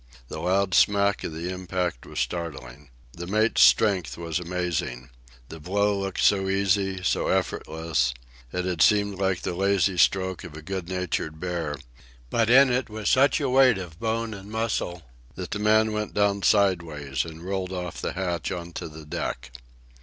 The 0.29 0.39
loud 0.39 0.73
smack 0.73 1.23
of 1.23 1.31
the 1.31 1.49
impact 1.53 2.07
was 2.07 2.19
startling. 2.19 2.89
The 3.13 3.27
mate's 3.27 3.61
strength 3.61 4.17
was 4.17 4.39
amazing. 4.39 5.11
The 5.49 5.59
blow 5.59 5.95
looked 5.95 6.23
so 6.23 6.49
easy, 6.49 7.03
so 7.03 7.27
effortless; 7.27 8.11
it 8.51 8.65
had 8.65 8.81
seemed 8.81 9.19
like 9.19 9.43
the 9.43 9.53
lazy 9.53 9.99
stroke 9.99 10.43
of 10.43 10.57
a 10.57 10.63
good 10.63 10.89
natured 10.89 11.39
bear, 11.39 11.75
but 12.31 12.49
in 12.49 12.71
it 12.71 12.89
was 12.89 13.09
such 13.09 13.39
a 13.39 13.47
weight 13.47 13.77
of 13.77 13.99
bone 13.99 14.33
and 14.33 14.49
muscle 14.49 15.03
that 15.35 15.51
the 15.51 15.59
man 15.59 15.93
went 15.93 16.15
down 16.15 16.41
sidewise 16.41 17.23
and 17.23 17.43
rolled 17.45 17.71
off 17.71 18.01
the 18.01 18.13
hatch 18.13 18.51
on 18.51 18.73
to 18.73 18.89
the 18.89 19.05
deck. 19.05 19.51